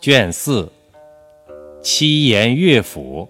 [0.00, 0.72] 卷四
[1.82, 3.28] 七言乐府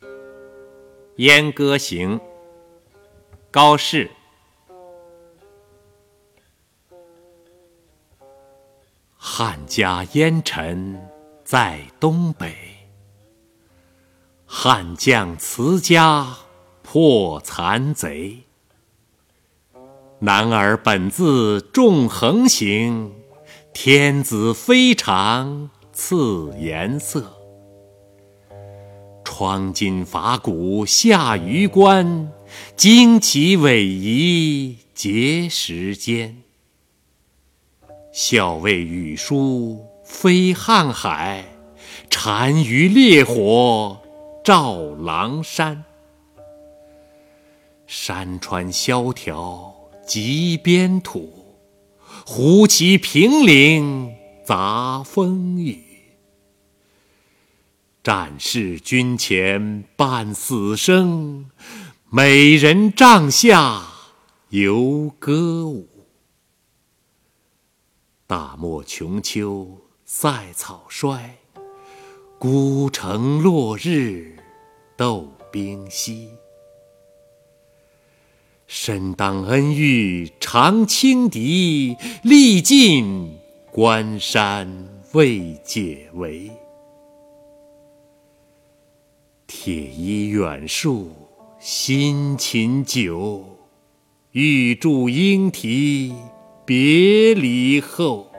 [1.18, 2.18] 《燕歌行》
[3.52, 4.10] 高适。
[9.16, 11.00] 汉家烟尘
[11.44, 12.56] 在东北，
[14.44, 16.38] 汉将辞家
[16.82, 18.42] 破残贼。
[20.18, 23.14] 男儿本自重横行，
[23.74, 27.34] 天子非常赐颜色。
[29.24, 32.30] 窗金法鼓下榆关，
[32.76, 36.44] 旌旗逶迤结石间。
[38.12, 41.44] 校尉羽书飞瀚海，
[42.08, 44.00] 单于烈火
[44.44, 45.84] 照狼山。
[47.88, 49.74] 山川萧条
[50.06, 51.43] 极边土，
[52.26, 55.84] 胡骑凭陵杂风雨。
[58.02, 61.50] 战士军前伴死生，
[62.08, 63.86] 美人帐下
[64.48, 65.86] 犹歌舞。
[68.26, 71.36] 大漠穷秋塞草衰，
[72.38, 74.38] 孤城落日
[74.96, 76.30] 斗兵稀。
[78.76, 83.38] 身当恩遇常轻敌，力尽
[83.70, 84.68] 关山
[85.12, 86.50] 未解围。
[89.46, 91.06] 铁衣远戍
[91.60, 93.44] 辛勤久，
[94.32, 96.12] 玉柱应啼。
[96.66, 98.32] 别离后，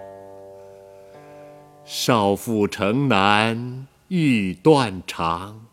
[1.85, 5.67] 少妇城南欲断肠，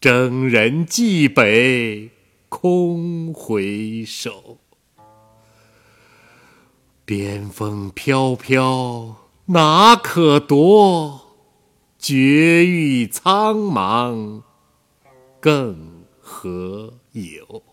[0.00, 2.08] 征人蓟北
[2.56, 4.58] 空回首。
[7.04, 9.16] 边风飘飘
[9.46, 11.20] 哪可夺？
[11.98, 14.42] 绝域苍茫
[15.40, 17.64] 更何有？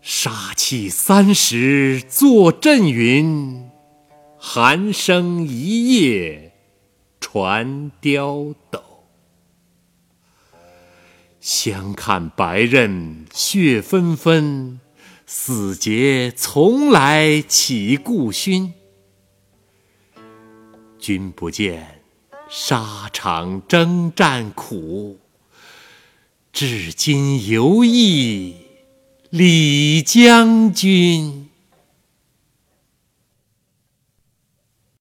[0.00, 3.70] 杀气三十作阵云，
[4.38, 6.54] 寒声一夜
[7.20, 8.85] 传刁斗。
[11.46, 14.80] 相看白刃血纷纷，
[15.26, 18.74] 死节从来岂顾勋？
[20.98, 22.02] 君不见
[22.50, 25.20] 沙场征战苦，
[26.52, 28.56] 至今犹忆。
[29.30, 31.48] 李将军。